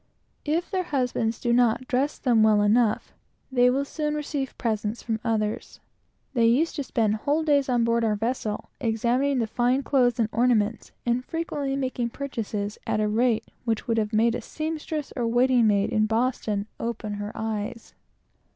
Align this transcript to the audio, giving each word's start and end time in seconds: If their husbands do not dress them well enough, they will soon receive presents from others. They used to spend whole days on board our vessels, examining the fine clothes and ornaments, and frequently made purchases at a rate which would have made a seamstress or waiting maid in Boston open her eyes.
If 0.45 0.71
their 0.71 0.81
husbands 0.85 1.39
do 1.39 1.53
not 1.53 1.87
dress 1.87 2.17
them 2.17 2.41
well 2.41 2.63
enough, 2.63 3.13
they 3.51 3.69
will 3.69 3.85
soon 3.85 4.15
receive 4.15 4.57
presents 4.57 5.03
from 5.03 5.19
others. 5.23 5.79
They 6.33 6.47
used 6.47 6.75
to 6.77 6.83
spend 6.83 7.17
whole 7.17 7.43
days 7.43 7.69
on 7.69 7.83
board 7.83 8.03
our 8.03 8.15
vessels, 8.15 8.65
examining 8.79 9.37
the 9.37 9.45
fine 9.45 9.83
clothes 9.83 10.19
and 10.19 10.27
ornaments, 10.31 10.91
and 11.05 11.23
frequently 11.23 11.75
made 11.75 12.13
purchases 12.13 12.79
at 12.87 12.99
a 12.99 13.07
rate 13.07 13.45
which 13.63 13.87
would 13.87 13.99
have 13.99 14.11
made 14.11 14.33
a 14.33 14.41
seamstress 14.41 15.13
or 15.15 15.27
waiting 15.27 15.67
maid 15.67 15.91
in 15.91 16.07
Boston 16.07 16.65
open 16.79 17.13
her 17.21 17.31
eyes. 17.35 17.93